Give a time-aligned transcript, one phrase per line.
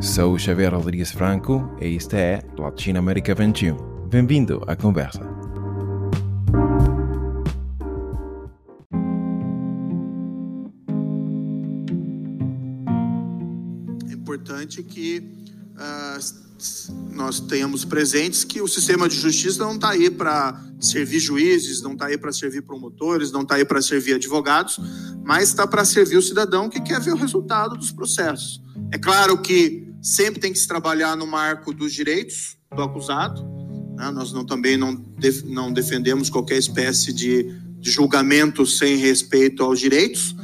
[0.00, 4.08] Sou Xavier Rodrigues Franco e esta é Latinoamérica 21.
[4.08, 5.20] Bem-vindo à conversa.
[14.08, 20.08] É importante que uh, nós tenhamos presentes que o sistema de justiça não está aí
[20.08, 24.80] para servir juízes, não está aí para servir promotores, não está aí para servir advogados,
[25.22, 28.62] mas está para servir o cidadão que quer ver o resultado dos processos.
[28.90, 33.42] É claro que sempre tem que se trabalhar no marco dos direitos do acusado.
[33.96, 34.10] Né?
[34.10, 39.78] Nós não, também não, def, não defendemos qualquer espécie de, de julgamento sem respeito aos
[39.78, 40.34] direitos,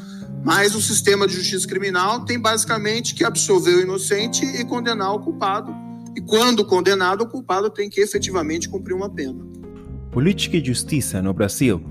[0.45, 5.20] mas o sistema de justiça criminal tem basicamente que absolver o inocente e condenar o
[5.20, 5.75] culpado.
[6.14, 9.45] E quando condenado, o culpado tem que efetivamente cumprir uma pena.
[10.11, 11.83] Política e justiça no Brasil,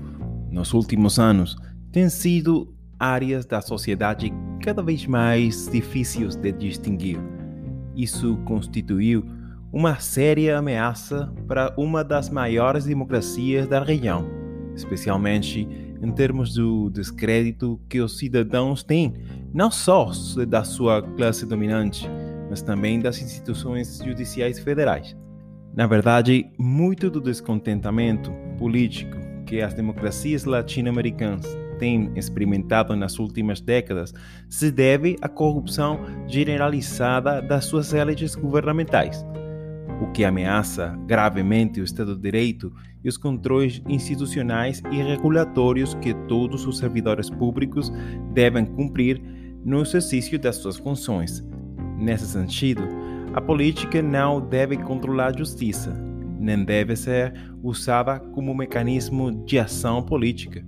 [0.50, 1.56] nos últimos anos,
[1.92, 7.20] têm sido áreas da sociedade cada vez mais difíceis de distinguir.
[7.96, 9.24] Isso constituiu
[9.72, 14.24] uma séria ameaça para uma das maiores democracias da região,
[14.74, 15.66] especialmente
[16.02, 19.14] em termos do descrédito que os cidadãos têm,
[19.52, 20.10] não só
[20.46, 22.08] da sua classe dominante,
[22.50, 25.16] mas também das instituições judiciais federais.
[25.74, 31.46] Na verdade, muito do descontentamento político que as democracias latino-americanas
[31.78, 34.12] têm experimentado nas últimas décadas
[34.48, 39.24] se deve à corrupção generalizada das suas elites governamentais,
[40.00, 46.12] o que ameaça gravemente o Estado de Direito e os controles institucionais e regulatórios que
[46.28, 47.92] todos os servidores públicos
[48.32, 49.22] devem cumprir
[49.64, 51.44] no exercício das suas funções.
[51.98, 52.82] Nesse sentido,
[53.32, 55.92] a política não deve controlar a justiça,
[56.38, 60.64] nem deve ser usada como mecanismo de ação política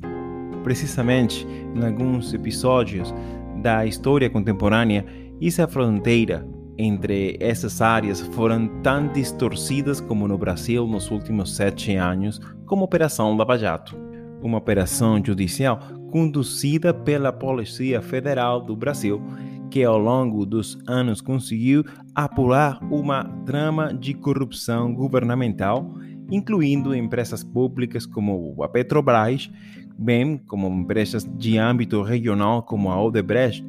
[0.68, 3.14] precisamente em alguns episódios
[3.62, 5.02] da história contemporânea,
[5.40, 12.38] essa fronteira entre essas áreas foram tão distorcidas como no Brasil nos últimos sete anos,
[12.66, 13.96] como a Operação Lava Jato,
[14.42, 19.22] uma operação judicial conduzida pela Polícia Federal do Brasil,
[19.70, 21.82] que ao longo dos anos conseguiu
[22.14, 25.90] apurar uma trama de corrupção governamental,
[26.30, 29.50] incluindo empresas públicas como a Petrobras,
[29.98, 33.66] bem como empresas de âmbito regional como a Odebrecht,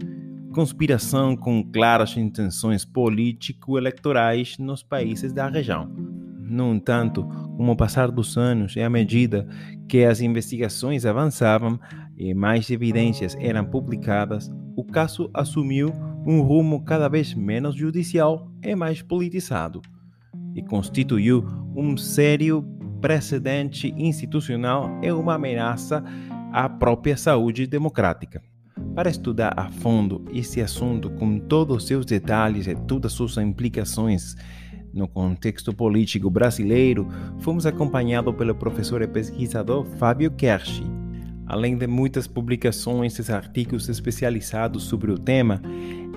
[0.53, 5.89] conspiração com claras intenções político-eleitorais nos países da região.
[6.49, 7.23] No entanto,
[7.55, 9.47] com o passar dos anos e à medida
[9.87, 11.79] que as investigações avançavam
[12.17, 15.93] e mais evidências eram publicadas, o caso assumiu
[16.25, 19.81] um rumo cada vez menos judicial e mais politizado,
[20.59, 22.61] e constituiu um sério
[23.01, 26.03] precedente institucional é uma ameaça
[26.51, 28.41] à própria saúde democrática.
[28.93, 34.35] Para estudar a fundo esse assunto com todos os seus detalhes e todas suas implicações
[34.93, 37.07] no contexto político brasileiro,
[37.39, 40.83] fomos acompanhados pelo professor e pesquisador Fábio Kershi.
[41.45, 45.61] Além de muitas publicações e artigos especializados sobre o tema,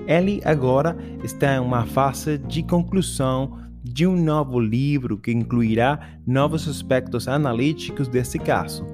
[0.07, 6.69] ele agora está em uma fase de conclusão de um novo livro que incluirá novos
[6.69, 8.87] aspectos analíticos desse caso,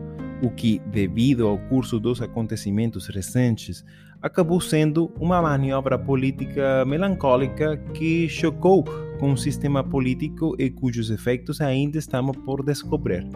[0.42, 3.84] o que, devido ao curso dos acontecimentos recentes,
[4.22, 8.84] acabou sendo uma maniobra política melancólica que chocou
[9.18, 13.26] com o sistema político e cujos efeitos ainda estamos por descobrir.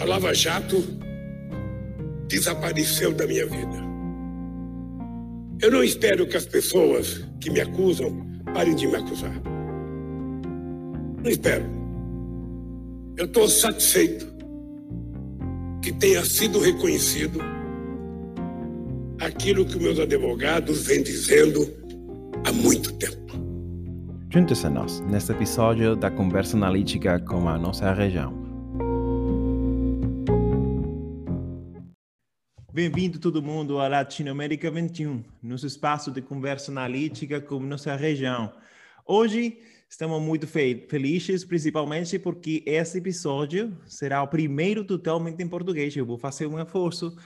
[0.00, 0.82] A Lava Jato
[2.28, 3.88] desapareceu da minha vida.
[5.60, 9.47] Eu não espero que as pessoas que me acusam parem de me acusar.
[11.22, 11.64] Não espero.
[13.16, 14.26] Eu estou satisfeito
[15.82, 17.40] que tenha sido reconhecido
[19.20, 21.66] aquilo que meus advogados vêm dizendo
[22.46, 23.16] há muito tempo.
[24.30, 28.46] Junte-se a nós neste episódio da conversa analítica com a nossa região.
[32.72, 38.52] Bem-vindo todo mundo à Latinoamérica 21, nosso espaço de conversa analítica com nossa região.
[39.04, 39.58] Hoje
[39.90, 45.96] Estamos muito fe felizes, principalmente porque esse episódio será o primeiro totalmente em português.
[45.96, 47.16] Eu vou fazer um esforço.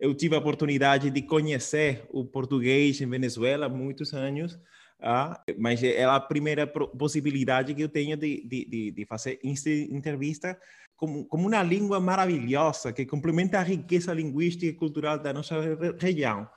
[0.00, 4.58] Eu tive a oportunidade de conhecer o português em Venezuela há muitos anos,
[5.00, 10.58] ah, mas é a primeira possibilidade que eu tenho de, de, de fazer entrevista
[10.98, 15.54] como, como uma língua maravilhosa que complementa a riqueza linguística e cultural da nossa
[15.98, 16.48] região.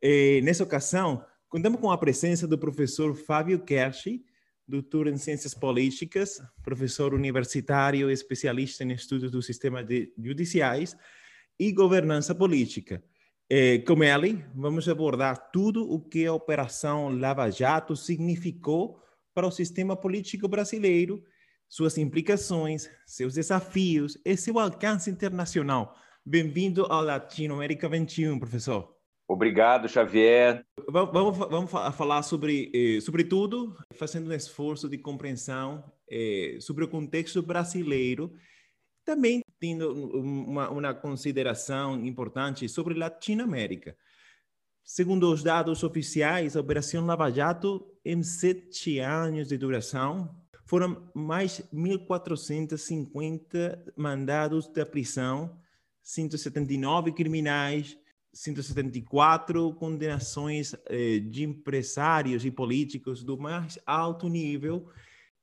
[0.00, 4.24] E, nessa ocasião, contamos com a presença do professor Fábio Kershi,
[4.66, 10.96] doutor em Ciências Políticas, professor universitário especialista em estudos do sistema de judiciais
[11.58, 13.02] e governança política.
[13.50, 18.98] É, com ele, vamos abordar tudo o que a Operação Lava Jato significou
[19.34, 21.22] para o sistema político brasileiro,
[21.68, 25.96] suas implicações, seus desafios e seu alcance internacional.
[26.24, 29.01] Bem-vindo ao Latinoamérica 21, professor.
[29.32, 30.64] Obrigado, Xavier.
[30.90, 36.88] Vamos, vamos falar sobre, eh, sobre tudo, fazendo um esforço de compreensão eh, sobre o
[36.88, 38.34] contexto brasileiro,
[39.02, 39.90] também tendo
[40.20, 43.96] uma, uma consideração importante sobre Latinoamérica.
[44.84, 50.36] Segundo os dados oficiais, a Operação Lava Jato, em sete anos de duração,
[50.66, 55.58] foram mais 1.450 mandados de prisão,
[56.02, 57.96] 179 criminais,
[58.32, 64.88] 174 condenações eh, de empresários e políticos do mais alto nível,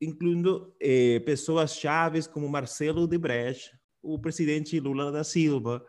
[0.01, 3.71] incluindo eh, pessoas chaves como Marcelo Debrecht,
[4.01, 5.85] o presidente Lula da Silva,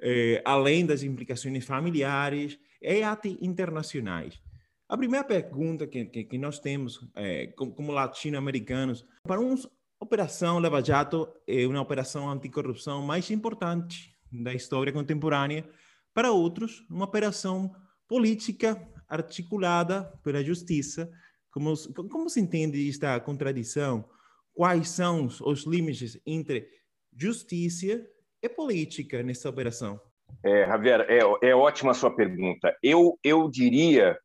[0.00, 4.40] eh, além das implicações familiares e até internacionais.
[4.88, 9.68] A primeira pergunta que, que, que nós temos eh, como, como latino-americanos, para uns,
[10.00, 15.68] Operação Lava Jato é uma operação anticorrupção mais importante da história contemporânea,
[16.14, 17.70] para outros, uma operação
[18.08, 21.10] política articulada pela justiça.
[21.50, 21.74] Como,
[22.10, 24.08] como se entende esta contradição?
[24.54, 26.68] Quais são os limites entre
[27.16, 28.06] justiça
[28.42, 30.00] e política nessa operação?
[30.44, 32.76] É, Javier, é, é ótima a sua pergunta.
[32.82, 34.18] Eu, eu diria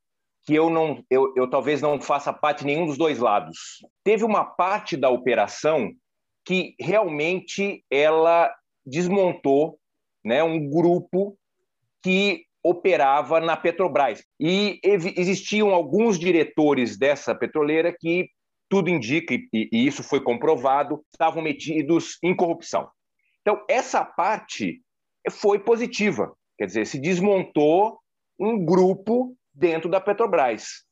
[0.45, 3.79] que eu não, eu, eu talvez não faça parte nenhum dos dois lados.
[4.03, 5.91] Teve uma parte da operação
[6.45, 8.53] que realmente ela
[8.85, 9.79] desmontou,
[10.23, 11.37] né, um grupo
[12.03, 14.23] que operava na Petrobras.
[14.39, 18.29] E existiam alguns diretores dessa petroleira que,
[18.69, 22.89] tudo indica, e, isso foi comprovado, estavam metidos em corrupção.
[23.41, 24.81] Então, essa parte
[25.29, 27.99] foi positiva, quer dizer, se desmontou
[28.39, 30.83] um grupo dentro da Petrobras.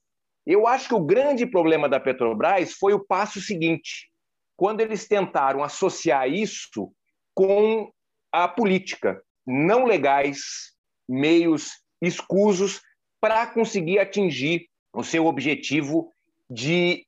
[0.45, 4.09] Eu acho que o grande problema da Petrobras foi o passo seguinte,
[4.57, 6.91] quando eles tentaram associar isso
[7.33, 7.91] com
[8.31, 10.71] a política, não legais,
[11.11, 11.71] meios
[12.01, 12.81] escusos
[13.19, 16.11] para conseguir atingir o seu objetivo
[16.49, 17.05] de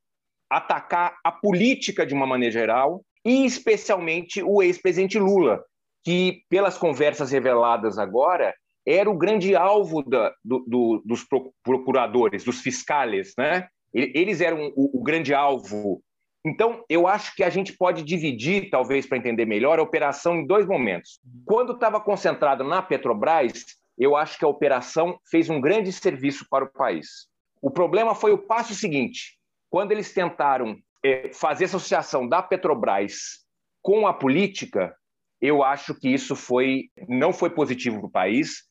[0.50, 5.64] atacar a política de uma maneira geral e especialmente o ex-presidente Lula,
[6.04, 8.54] que pelas conversas reveladas agora
[8.86, 11.26] era o grande alvo da, do, do, dos
[11.64, 13.68] procuradores, dos fiscais, né?
[13.94, 16.02] Eles eram o, o grande alvo.
[16.46, 20.46] Então, eu acho que a gente pode dividir, talvez para entender melhor, a operação em
[20.46, 21.20] dois momentos.
[21.46, 23.64] Quando estava concentrado na Petrobras,
[23.98, 27.28] eu acho que a operação fez um grande serviço para o país.
[27.62, 29.38] O problema foi o passo seguinte:
[29.70, 33.44] quando eles tentaram é, fazer essa associação da Petrobras
[33.82, 34.96] com a política,
[35.42, 38.64] eu acho que isso foi não foi positivo para o país.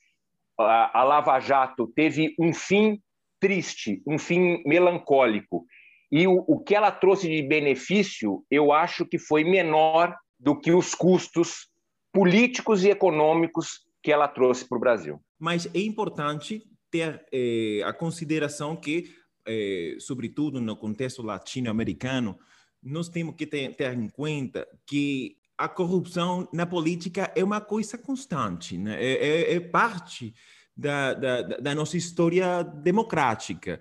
[0.58, 3.00] A, a Lava Jato teve um fim
[3.40, 5.64] triste, um fim melancólico.
[6.10, 10.72] E o, o que ela trouxe de benefício, eu acho que foi menor do que
[10.72, 11.68] os custos
[12.12, 15.20] políticos e econômicos que ela trouxe para o Brasil.
[15.38, 19.14] Mas é importante ter eh, a consideração que,
[19.46, 22.38] eh, sobretudo no contexto latino-americano,
[22.82, 27.96] nós temos que ter, ter, em conta que a corrupção na política é uma coisa
[27.96, 29.02] constante, né?
[29.02, 30.34] é, é, é parte
[30.76, 33.80] da, da, da, nossa história democrática.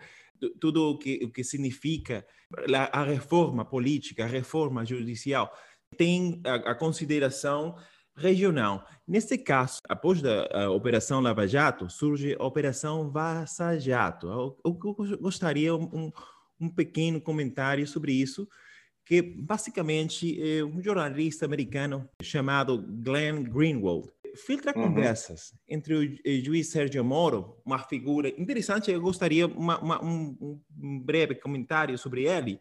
[0.60, 2.26] Tudo o que, o que significa
[2.92, 5.52] a, reforma política, a reforma judicial,
[5.98, 7.76] tem a, a consideração
[8.16, 8.88] regional.
[9.08, 14.28] Nesse caso, após a, a Operação Lava Jato, surge a Operação Vaza Jato.
[14.28, 14.74] Eu, eu
[15.18, 16.12] gostaria um,
[16.60, 18.48] um pequeno comentário sobre isso,
[19.06, 24.88] que basicamente é um jornalista americano chamado Glenn Greenwald filtra uhum.
[24.88, 31.00] conversas entre o juiz Sérgio Moro, uma figura interessante, eu gostaria uma, uma, um, um
[31.00, 32.60] breve comentário sobre ele,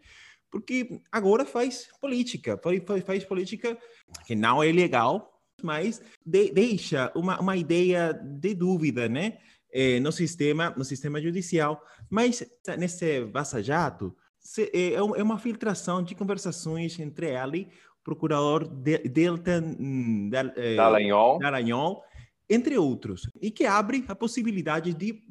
[0.50, 3.78] porque agora faz política, faz, faz política
[4.26, 5.29] que não é legal,
[5.62, 9.38] mas de, deixa uma, uma ideia de dúvida, né?
[9.72, 11.84] É, no sistema no sistema judicial.
[12.08, 12.42] Mas
[12.76, 14.16] nesse vaza-jato,
[14.58, 17.68] é, é uma filtração de conversações entre ele,
[18.02, 21.38] procurador Deltan hum, é, Dallagnol.
[21.38, 22.02] Dallagnol,
[22.48, 25.22] entre outros, e que abre a possibilidade de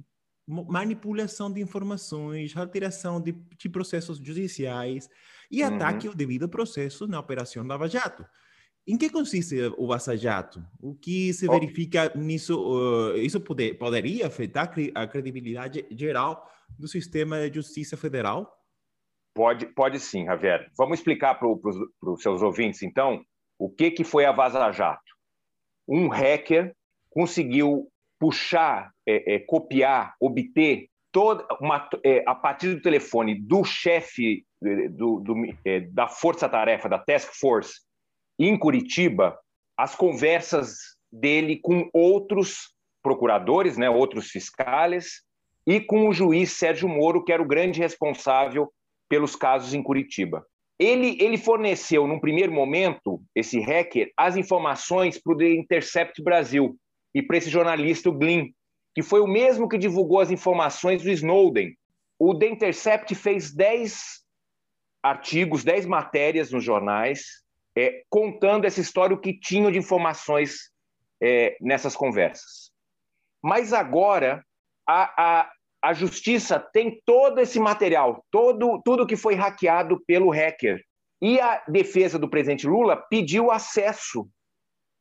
[0.48, 5.08] manipulação de informações, alteração de, de processos judiciais
[5.52, 5.76] e uhum.
[5.76, 8.26] ataque ao devido processo na Operação Lava Jato.
[8.90, 10.66] Em que consiste o Vaza Jato?
[10.82, 12.60] O que se verifica nisso?
[12.60, 18.52] Uh, isso poder, poderia afetar a credibilidade geral do sistema de justiça federal?
[19.36, 20.72] Pode, pode sim, Javier.
[20.76, 23.24] Vamos explicar para os seus ouvintes, então,
[23.60, 25.14] o que, que foi a Vaza Jato.
[25.88, 26.76] Um hacker
[27.12, 34.44] conseguiu puxar, é, é, copiar, obter toda uma, é, a partir do telefone do chefe
[34.60, 37.88] do, do, é, da Força-Tarefa, da Task Force,
[38.48, 39.38] em Curitiba,
[39.78, 45.22] as conversas dele com outros procuradores, né, outros fiscais,
[45.68, 48.72] e com o juiz Sérgio Moro, que era o grande responsável
[49.10, 50.46] pelos casos em Curitiba.
[50.80, 56.78] Ele, ele forneceu, num primeiro momento, esse hacker, as informações para o The Intercept Brasil
[57.14, 58.54] e para esse jornalista, o Glyn,
[58.96, 61.76] que foi o mesmo que divulgou as informações do Snowden.
[62.18, 64.24] O The Intercept fez 10
[65.04, 67.44] artigos, 10 matérias nos jornais,
[67.80, 70.70] é, contando essa história, o que tinham de informações
[71.22, 72.72] é, nessas conversas.
[73.42, 74.44] Mas agora,
[74.86, 80.84] a, a, a justiça tem todo esse material, todo, tudo que foi hackeado pelo hacker.
[81.22, 84.30] E a defesa do presidente Lula pediu acesso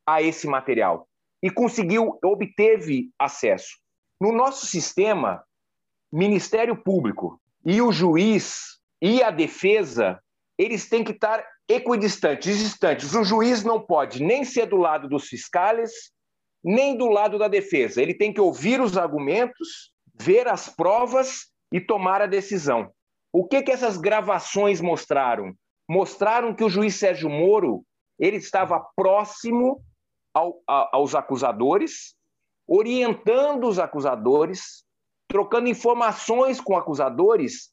[0.07, 1.09] a esse material
[1.43, 3.77] e conseguiu, obteve acesso.
[4.21, 5.45] No nosso sistema,
[6.13, 10.21] Ministério Público e o juiz e a defesa,
[10.57, 13.15] eles têm que estar equidistantes, distantes.
[13.15, 15.91] O juiz não pode nem ser do lado dos fiscais,
[16.65, 18.01] nem do lado da defesa.
[18.01, 22.91] Ele tem que ouvir os argumentos ver as provas e tomar a decisão.
[23.33, 25.55] O que, que essas gravações mostraram?
[25.89, 27.85] Mostraram que o juiz Sérgio Moro
[28.19, 29.81] ele estava próximo
[30.35, 32.15] ao, a, aos acusadores,
[32.67, 34.85] orientando os acusadores,
[35.29, 37.71] trocando informações com acusadores,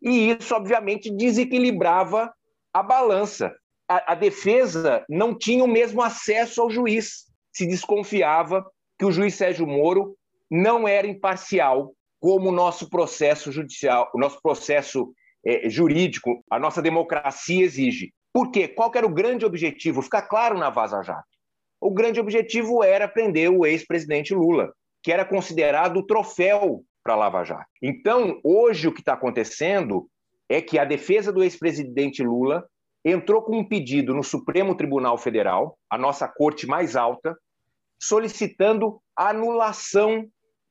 [0.00, 2.32] e isso, obviamente, desequilibrava
[2.72, 3.54] a balança.
[3.88, 7.26] A, a defesa não tinha o mesmo acesso ao juiz.
[7.52, 8.64] Se desconfiava
[8.98, 10.16] que o juiz Sérgio Moro
[10.50, 15.12] não era imparcial como o nosso processo judicial, o nosso processo
[15.46, 18.12] é, jurídico, a nossa democracia exige.
[18.32, 18.68] Por quê?
[18.68, 20.02] Qual era o grande objetivo?
[20.02, 21.26] Ficar claro na Vaza Jato.
[21.80, 24.72] O grande objetivo era prender o ex-presidente Lula,
[25.02, 27.66] que era considerado o troféu para Lava Jato.
[27.82, 30.08] Então, hoje o que está acontecendo
[30.48, 32.64] é que a defesa do ex-presidente Lula
[33.04, 37.36] entrou com um pedido no Supremo Tribunal Federal, a nossa corte mais alta,
[38.00, 40.26] solicitando a anulação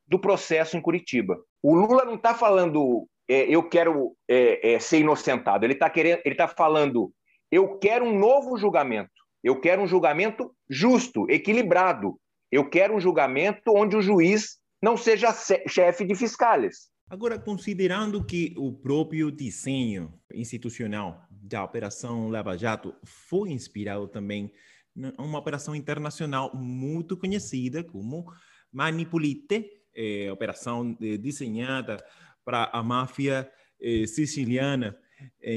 [0.08, 1.38] do processo em Curitiba.
[1.62, 5.92] O Lula não está falando é, eu quero é, é, ser inocentado, ele está
[6.26, 7.12] está falando
[7.52, 9.12] eu quero um novo julgamento,
[9.44, 12.20] eu quero um julgamento justo, equilibrado,
[12.52, 15.34] eu quero um julgamento onde o juiz não seja
[15.68, 16.90] chefe de fiscais.
[17.10, 24.52] Agora, considerando que o próprio desenho institucional da Operação Lava Jato foi inspirado também
[24.94, 28.26] em uma operação internacional muito conhecida como
[28.74, 31.98] Manipulite, é, operação é, desenhada
[32.44, 33.50] para a máfia
[33.80, 34.98] é, siciliana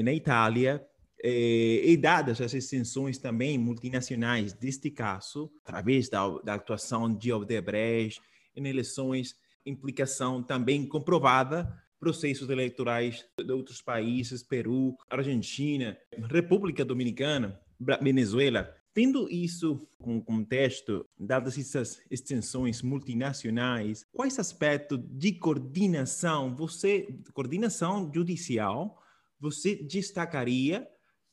[0.04, 0.82] na Itália,
[1.22, 8.22] e dadas as extensões também multinacionais deste caso, através da, da atuação de Odebrecht
[8.56, 15.98] em eleições, implicação também comprovada processos eleitorais de outros países, Peru, Argentina,
[16.30, 17.60] República Dominicana,
[18.00, 28.10] Venezuela, Tendo isso como contexto, dadas essas extensões multinacionais, quais aspectos de coordenação você, coordenação
[28.12, 29.00] judicial,
[29.38, 30.88] você destacaria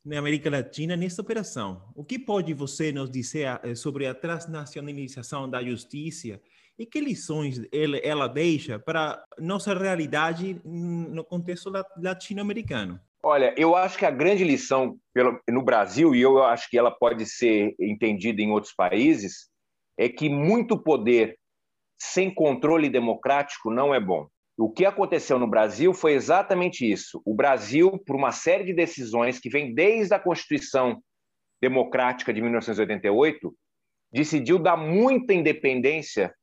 [0.05, 1.91] na América Latina nessa operação?
[1.96, 6.39] O que pode você nos dizer eh, sobre a transnacionalização da justiça
[6.77, 13.00] e que lições ela, ela deixa para nossa realidade no contexto latino-americano?
[13.24, 16.91] Olha, eu acho que a grande lição pelo, no Brasil, e eu acho que ela
[16.91, 19.50] pode ser entendida em outros países,
[19.98, 21.38] é que muito poder
[22.00, 24.27] sem controle democrático não é bom.
[24.55, 27.22] O que aconteceu no Brasil foi exatamente isso.
[27.25, 31.01] O Brasil, por uma série de decisões que vem desde a Constituição
[31.62, 33.53] Democrática de 1988,
[34.12, 36.34] decidiu dar muita independência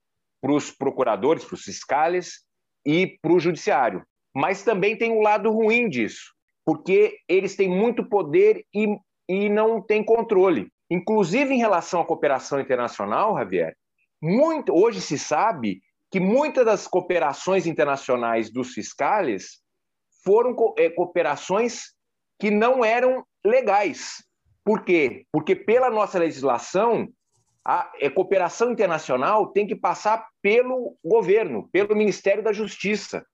[0.45, 2.41] para os procuradores, para os fiscais
[2.85, 4.05] e para o judiciário.
[4.37, 6.35] Mas também tem um lado ruim disso
[6.67, 8.87] porque eles têm muito poder e,
[9.27, 10.69] e não têm controle.
[10.91, 13.75] Inclusive em relação à cooperação internacional, Javier,
[14.23, 19.61] muito, hoje se sabe que muitas das cooperações internacionais dos fiscais
[20.23, 21.95] foram é, cooperações
[22.39, 24.23] que não eram legais.
[24.63, 25.27] Por quê?
[25.33, 27.09] Porque pela nossa legislação,
[27.65, 33.25] a, a cooperação internacional tem que passar pelo governo, pelo Ministério da Justiça.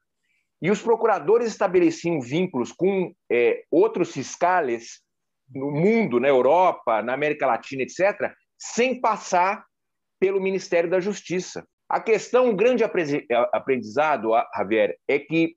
[0.63, 5.01] E os procuradores estabeleciam vínculos com é, outros fiscais
[5.53, 9.65] no mundo, na Europa, na América Latina, etc., sem passar
[10.21, 11.67] pelo Ministério da Justiça.
[11.89, 12.85] A questão, um grande
[13.53, 15.57] aprendizado, Javier, é que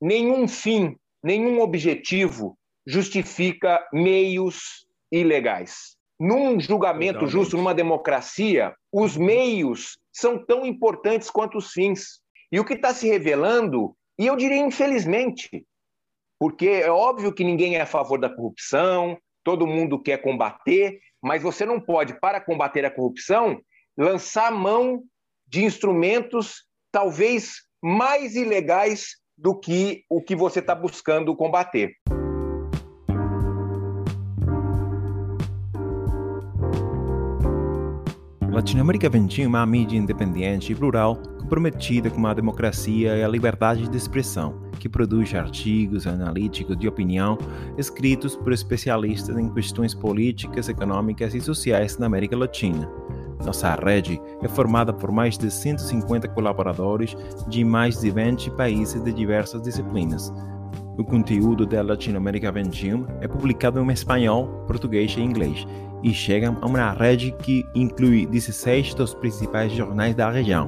[0.00, 2.56] nenhum fim, nenhum objetivo
[2.86, 5.98] justifica meios ilegais.
[6.22, 7.32] Num julgamento Totalmente.
[7.32, 12.20] justo, numa democracia, os meios são tão importantes quanto os fins.
[12.52, 15.66] E o que está se revelando e eu diria infelizmente,
[16.38, 21.42] Porque é óbvio que ninguém é a favor da corrupção, todo mundo quer combater, mas
[21.42, 23.60] você não pode, para combater a corrupção,
[23.96, 25.02] lançar mão
[25.46, 31.94] de instrumentos talvez mais ilegais do que o que você está buscando combater.
[38.52, 43.96] Latinoamérica vem uma mídia independente e plural comprometida com a democracia e a liberdade de
[43.96, 47.38] expressão, que produz artigos analíticos de opinião
[47.78, 52.86] escritos por especialistas em questões políticas, econômicas e sociais na América Latina.
[53.42, 57.16] Nossa rede é formada por mais de 150 colaboradores
[57.48, 60.30] de mais de 20 países de diversas disciplinas.
[60.98, 65.66] O conteúdo da Latinoamérica 21 é publicado em espanhol, português e inglês
[66.02, 70.66] e chegam a uma rede que inclui 16 dos principais jornais da região.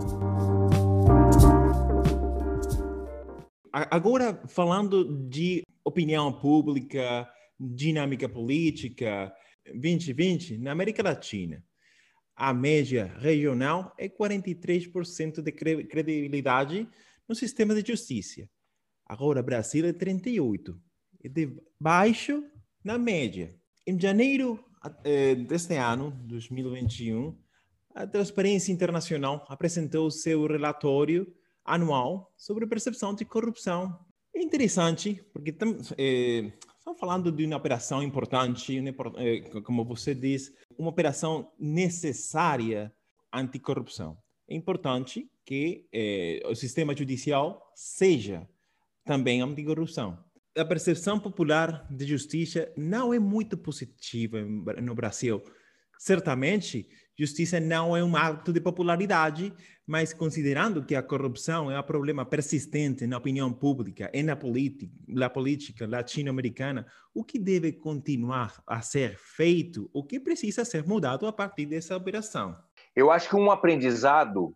[3.73, 9.33] Agora, falando de opinião pública, dinâmica política,
[9.67, 11.65] 2020, na América Latina,
[12.37, 16.89] a média regional é 43% de credibilidade
[17.29, 18.49] no sistema de justiça.
[19.07, 20.77] Agora, Brasil é 38%,
[21.23, 22.45] é de baixo
[22.83, 23.55] na média.
[23.87, 24.65] Em janeiro
[25.49, 27.37] deste ano, 2021,
[27.95, 31.33] a Transparência Internacional apresentou seu relatório
[31.65, 33.99] anual sobre percepção de corrupção.
[34.35, 35.55] É interessante, porque
[35.97, 38.77] é, estamos falando de uma operação importante,
[39.17, 42.93] é, como você diz, uma operação necessária
[43.33, 44.19] anticorrupção.
[44.49, 48.47] É importante que é, o sistema judicial seja
[49.05, 50.19] também anticorrupção
[50.57, 55.43] a percepção popular de justiça não é muito positiva no Brasil.
[55.99, 59.53] Certamente, justiça não é um ato de popularidade,
[59.87, 64.39] mas considerando que a corrupção é um problema persistente na opinião pública e na
[65.09, 71.27] na política latino-americana, o que deve continuar a ser feito, o que precisa ser mudado
[71.27, 72.57] a partir dessa operação?
[72.95, 74.55] Eu acho que um aprendizado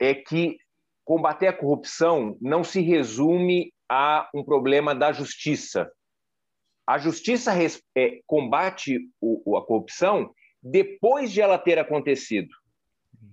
[0.00, 0.56] é que
[1.04, 5.90] combater a corrupção não se resume a um problema da justiça.
[6.86, 7.52] A justiça
[7.96, 12.48] é, combate a corrupção depois de ela ter acontecido.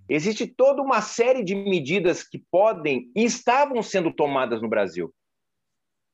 [0.07, 5.13] Existe toda uma série de medidas que podem e estavam sendo tomadas no Brasil.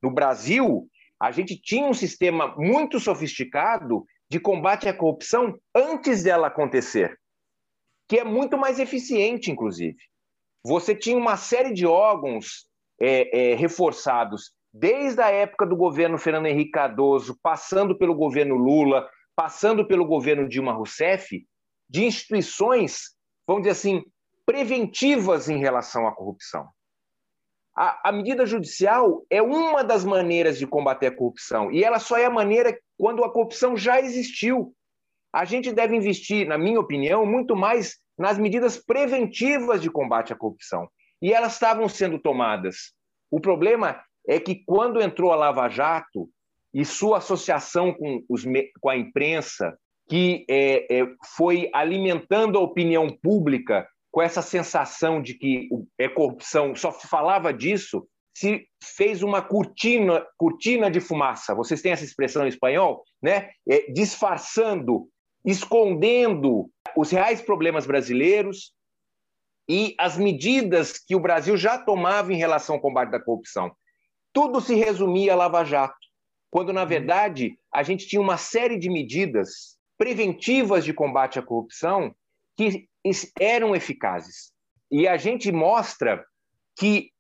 [0.02, 0.88] No Brasil,
[1.20, 7.18] a gente tinha um sistema muito sofisticado de combate à corrupção antes dela acontecer,
[8.08, 9.98] que é muito mais eficiente, inclusive.
[10.64, 12.68] Você tinha uma série de órgãos
[13.00, 19.10] é, é, reforçados desde a época do governo Fernando Henrique Cardoso, passando pelo governo Lula,
[19.36, 21.46] passando pelo governo Dilma Rousseff,
[21.90, 23.16] de instituições,
[23.48, 24.04] vamos dizer assim,
[24.46, 26.68] preventivas em relação à corrupção.
[27.76, 32.18] A, a, medida judicial é uma das maneiras de combater a corrupção, e ela só
[32.18, 34.74] é a maneira quando a corrupção já existiu.
[35.32, 40.36] A gente deve investir, na minha opinião, muito mais nas medidas preventivas de combate à
[40.36, 40.90] corrupção
[41.22, 42.94] e elas estavam sendo tomadas.
[43.30, 46.30] O problema é que quando entrou a Lava Jato
[46.74, 48.44] e sua associação com, os,
[48.80, 49.78] com a imprensa,
[50.08, 56.76] que é, é, foi alimentando a opinião pública com essa sensação de que é corrupção,
[56.76, 61.56] só se falava disso, se fez uma cortina, cortina de fumaça.
[61.56, 63.50] Vocês têm essa expressão em espanhol, né?
[63.68, 65.10] É, disfarçando,
[65.44, 68.74] escondendo os reais problemas brasileiros,
[69.68, 73.76] e as medidas que o Brasil já tomava em relação ao combate da corrupção.
[74.32, 75.98] Tudo se resumia a Lava Jato,
[76.50, 76.88] quando, na uhum.
[76.88, 82.16] verdade, a gente tinha uma série de medidas preventivas de combate à corrupção
[82.56, 82.88] que
[83.40, 84.52] eram eficazes.
[84.92, 86.24] E a gente mostra
[86.78, 87.12] que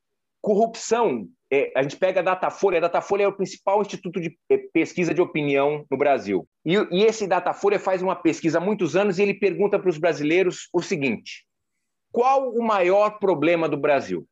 [0.41, 4.57] corrupção, é, a gente pega a Datafolha, a Datafolha é o principal instituto de é,
[4.57, 6.47] pesquisa de opinião no Brasil.
[6.65, 9.97] E, e esse Datafolha faz uma pesquisa há muitos anos e ele pergunta para os
[9.97, 11.46] brasileiros o seguinte:
[12.11, 14.27] qual o maior problema do Brasil?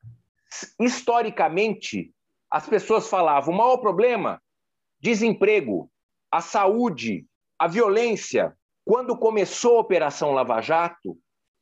[0.80, 2.14] Historicamente,
[2.50, 4.42] as pessoas falavam: o maior problema,
[5.00, 5.90] desemprego,
[6.32, 7.26] a saúde,
[7.60, 8.56] a violência.
[8.84, 11.18] Quando começou a Operação Lava Jato,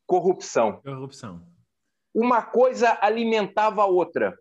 [0.05, 0.81] corrupção.
[0.81, 1.41] Corrupção.
[2.13, 4.37] Uma coisa alimentava a outra,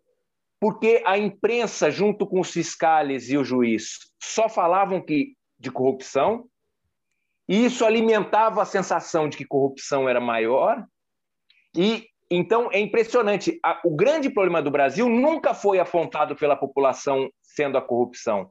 [0.61, 6.49] porque a imprensa, junto com os fiscais e o juiz, só falavam que de corrupção,
[7.49, 10.85] e isso alimentava a sensação de que corrupção era maior,
[11.77, 13.61] e então é impressionante.
[13.85, 18.51] o grande problema do Brasil nunca foi apontado pela população sendo a corrupção.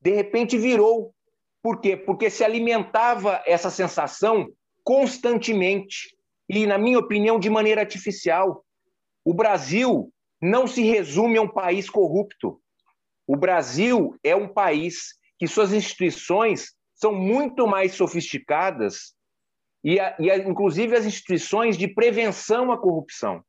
[0.00, 1.14] De repente virou.
[1.62, 1.96] Por quê?
[1.96, 4.48] Porque se alimentava essa sensação
[4.84, 6.14] constantemente
[6.46, 8.62] e, na minha opinião, de maneira artificial.
[9.24, 12.60] O Brasil não se resume a um país corrupto.
[13.26, 19.14] O Brasil é um país que suas instituições são muito mais sofisticadas
[19.84, 23.42] e, a, e a, inclusive as instituições de prevenção à corrupção.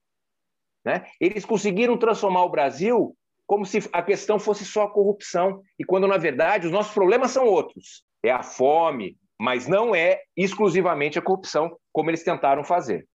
[0.86, 1.06] Né?
[1.20, 3.16] Eles conseguiram transformar o Brasil
[3.46, 7.32] como se a questão fosse só a corrupção, e quando, na verdade, os nossos problemas
[7.32, 8.04] são outros.
[8.24, 13.06] É a fome, mas não é exclusivamente a corrupção, como eles tentaram fazer.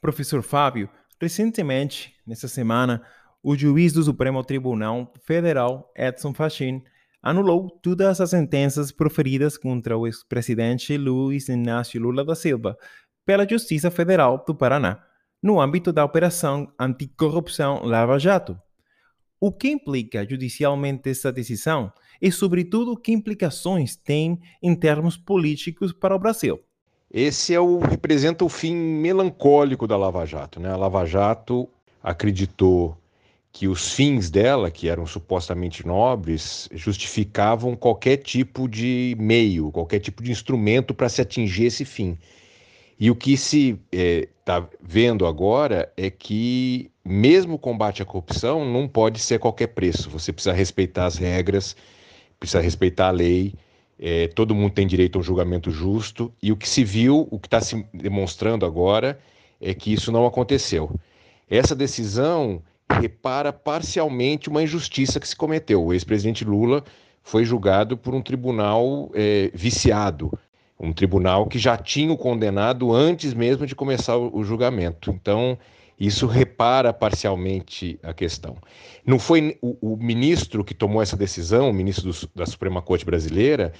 [0.00, 0.88] Professor Fábio,
[1.20, 3.04] recentemente, nessa semana,
[3.42, 6.82] o juiz do Supremo Tribunal Federal, Edson Fachin,
[7.22, 12.76] anulou todas as sentenças proferidas contra o ex-presidente Luiz Inácio Lula da Silva
[13.24, 14.98] pela Justiça Federal do Paraná,
[15.42, 18.58] no âmbito da Operação Anticorrupção Lava Jato.
[19.40, 26.14] O que implica judicialmente essa decisão e, sobretudo, que implicações tem em termos políticos para
[26.14, 26.60] o Brasil?
[27.10, 30.60] Esse é o, representa o fim melancólico da Lava Jato.
[30.60, 30.70] Né?
[30.70, 31.68] A Lava Jato
[32.02, 32.96] acreditou
[33.52, 40.22] que os fins dela, que eram supostamente nobres, justificavam qualquer tipo de meio, qualquer tipo
[40.22, 42.16] de instrumento para se atingir esse fim.
[42.98, 48.70] E o que se está é, vendo agora é que, mesmo o combate à corrupção,
[48.70, 50.10] não pode ser a qualquer preço.
[50.10, 51.74] Você precisa respeitar as regras,
[52.38, 53.54] precisa respeitar a lei,
[53.98, 56.32] é, todo mundo tem direito a um julgamento justo.
[56.42, 59.18] E o que se viu, o que está se demonstrando agora,
[59.60, 60.94] é que isso não aconteceu.
[61.48, 62.62] Essa decisão
[62.98, 65.84] repara parcialmente uma injustiça que se cometeu.
[65.84, 66.84] O ex-presidente Lula
[67.22, 70.36] foi julgado por um tribunal é, viciado,
[70.78, 75.10] um tribunal que já tinha o condenado antes mesmo de começar o, julgamento.
[75.10, 75.58] Então,
[75.98, 78.56] isso repara parcialmente a questão.
[79.04, 83.04] Não foi o, o ministro que tomou essa decisão, o ministro do, da Suprema Corte
[83.04, 83.72] Brasileira,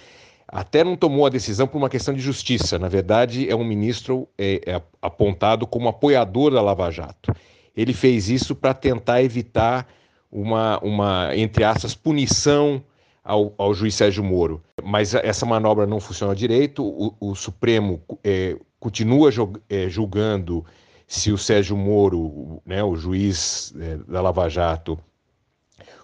[0.46, 2.78] até não tomou a decisão por uma questão de justiça.
[2.78, 7.32] Na verdade, é um ministro é, é apontado como apoiador da Lava Jato.
[7.76, 9.87] Ele fez isso para tentar evitar
[10.30, 12.83] uma, uma, entre aspas, punição
[13.24, 14.62] ao, ao juiz Sérgio Moro.
[14.83, 19.30] Mas essa manobra não funciona direito, o, o Supremo é, continua
[19.68, 20.64] é, julgando
[21.06, 24.98] se o Sérgio Moro, né, o juiz é, da Lava Jato,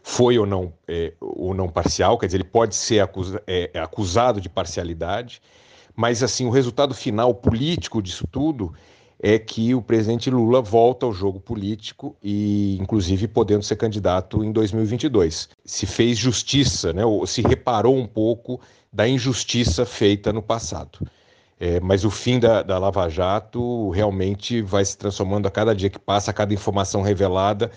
[0.03, 4.41] foi ou não, é, ou não parcial, quer dizer, ele pode ser acusa, é, acusado
[4.41, 5.41] de parcialidade,
[5.95, 8.75] mas assim o resultado final político disso tudo
[9.29, 14.53] é que o presidente Lula volta ao jogo político e, inclusive, podendo ser candidato em
[14.53, 15.49] 2022.
[15.65, 18.61] Se fez justiça, né, ou se reparou um pouco
[18.93, 21.01] da injustiça feita no passado.
[21.59, 25.91] É, mas o fim da, da Lava Jato realmente vai se transformando a cada dia
[25.91, 27.73] que passa, a cada informação revelada,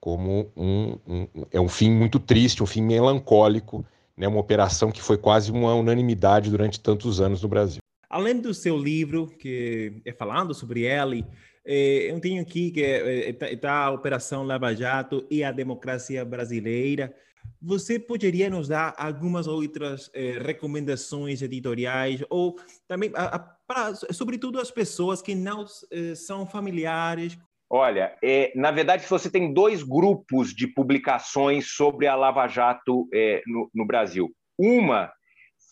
[0.00, 3.84] como um, um, é um fim muito triste, um fim melancólico,
[4.16, 7.78] né, uma operação que foi quase uma unanimidade durante tantos anos no Brasil.
[8.08, 11.26] Além do seu livro, que é falando sobre ele,
[11.64, 15.52] é, eu tenho aqui que está é, é, tá a Operação Lava Jato e a
[15.52, 17.14] democracia brasileira.
[17.60, 24.60] Você poderia nos dar algumas outras eh, recomendações editoriais ou também, a, a, pra, sobretudo,
[24.60, 27.38] as pessoas que não eh, são familiares?
[27.70, 33.42] Olha, é, na verdade, você tem dois grupos de publicações sobre a Lava Jato é,
[33.46, 34.30] no, no Brasil.
[34.58, 35.12] Uma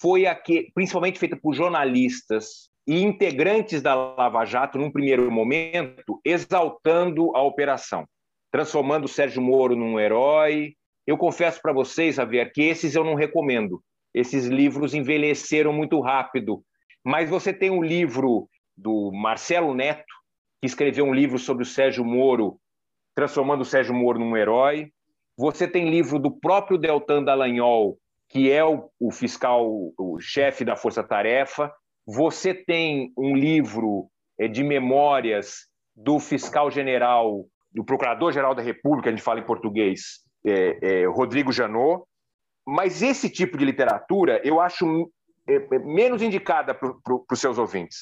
[0.00, 6.20] foi a que, principalmente feita por jornalistas e integrantes da Lava Jato, num primeiro momento,
[6.24, 8.06] exaltando a operação,
[8.50, 10.74] transformando o Sérgio Moro num herói,
[11.06, 13.80] eu confesso para vocês, Javier, que esses eu não recomendo.
[14.12, 16.62] Esses livros envelheceram muito rápido.
[17.04, 20.04] Mas você tem um livro do Marcelo Neto,
[20.60, 22.58] que escreveu um livro sobre o Sérgio Moro,
[23.14, 24.90] transformando o Sérgio Moro num herói.
[25.38, 27.98] Você tem livro do próprio Deltan Dallagnol,
[28.36, 31.72] que é o, o fiscal, o chefe da Força Tarefa.
[32.06, 39.10] Você tem um livro é, de memórias do fiscal general, do procurador-geral da República, a
[39.10, 42.04] gente fala em português, é, é, Rodrigo Janot,
[42.66, 45.10] mas esse tipo de literatura eu acho
[45.48, 46.92] é, é menos indicada para
[47.32, 48.00] os seus ouvintes.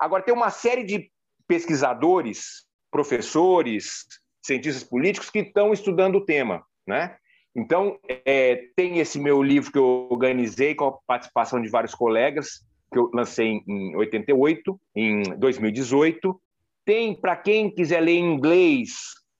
[0.00, 1.10] Agora, tem uma série de
[1.46, 4.06] pesquisadores, professores,
[4.42, 6.64] cientistas políticos que estão estudando o tema.
[6.86, 7.14] Né?
[7.56, 12.64] Então, é, tem esse meu livro que eu organizei com a participação de vários colegas,
[12.92, 16.40] que eu lancei em 88, em 2018.
[16.84, 18.92] Tem, para quem quiser ler em inglês,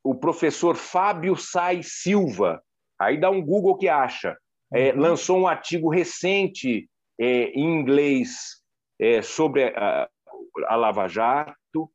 [0.03, 2.63] o professor Fábio Sai Silva,
[2.99, 4.37] aí dá um Google que acha,
[4.73, 5.01] é, uhum.
[5.01, 8.63] lançou um artigo recente é, em inglês
[9.01, 10.09] é, sobre a,
[10.69, 11.91] a, Lava Jato.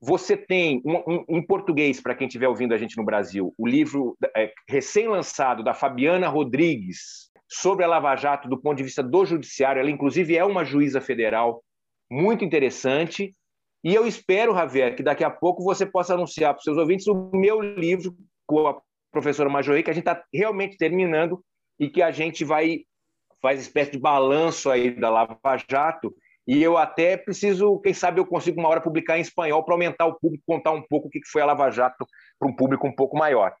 [0.00, 3.66] Você tem, um, um, em português, para quem estiver ouvindo a gente no Brasil, o
[3.66, 9.24] livro é, recém-lançado da Fabiana Rodrigues sobre a Lava Jato do ponto de vista do
[9.24, 9.80] judiciário.
[9.80, 11.62] Ela, inclusive, é uma juíza federal
[12.10, 13.34] muito interessante.
[13.82, 17.06] E eu espero, Javier, que daqui a pouco você possa anunciar para os seus ouvintes
[17.06, 18.14] o meu livro
[18.46, 18.80] com a
[19.10, 21.42] professora Majorei, que a gente está realmente terminando,
[21.78, 22.80] e que a gente vai
[23.40, 25.38] faz espécie de balanço aí da Lava
[25.70, 26.12] Jato
[26.46, 30.06] e eu até preciso, quem sabe eu consigo uma hora publicar em espanhol para aumentar
[30.06, 32.06] o público, contar um pouco o que foi a Lava Jato
[32.38, 33.52] para um público um pouco maior.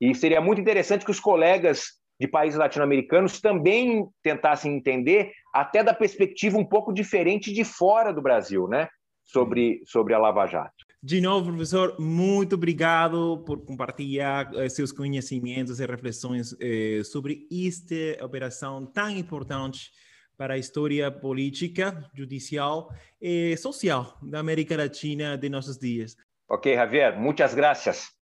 [0.00, 5.94] E seria muito interessante que os colegas de países latino-americanos também tentassem entender, até da
[5.94, 8.88] perspectiva um pouco diferente de fora do Brasil, né?
[9.24, 10.72] Sobre, sobre a Lava Jato.
[11.02, 18.24] De novo, professor, muito obrigado por compartilhar eh, seus conhecimentos e reflexões eh, sobre esta
[18.24, 19.90] operação tão importante
[20.38, 22.88] para a história política, judicial
[23.20, 26.16] e social da América Latina de nossos dias.
[26.48, 28.16] Ok, Javier, muitas graças.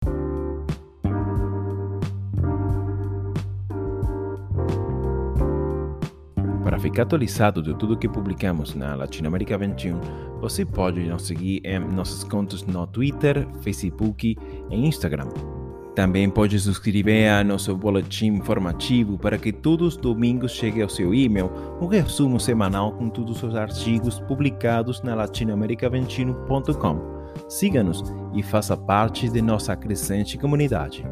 [6.64, 10.00] Para ficar atualizado de tudo que publicamos na Latinoamérica 21,
[10.40, 14.36] você pode nos seguir em nossos contas no Twitter, Facebook
[14.72, 15.30] e Instagram.
[15.96, 21.14] Também pode subscrever a nosso boletim informativo para que todos os domingos chegue ao seu
[21.14, 27.16] e-mail um resumo semanal com todos os artigos publicados na latinoamerica21.com.
[27.48, 28.04] Siga-nos
[28.34, 31.06] e faça parte de nossa crescente comunidade.